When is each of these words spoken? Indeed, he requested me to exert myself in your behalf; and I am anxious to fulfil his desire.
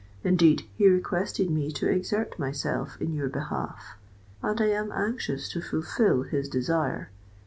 Indeed, 0.23 0.67
he 0.77 0.87
requested 0.89 1.51
me 1.51 1.71
to 1.73 1.87
exert 1.87 2.39
myself 2.39 2.99
in 2.99 3.13
your 3.13 3.29
behalf; 3.29 3.97
and 4.41 4.59
I 4.59 4.69
am 4.71 4.91
anxious 4.91 5.47
to 5.49 5.61
fulfil 5.61 6.23
his 6.23 6.49
desire. 6.49 7.11